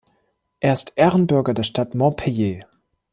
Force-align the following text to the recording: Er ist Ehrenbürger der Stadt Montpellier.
Er 0.61 0.73
ist 0.73 0.93
Ehrenbürger 0.95 1.53
der 1.53 1.61
Stadt 1.61 1.93
Montpellier. 1.93 2.65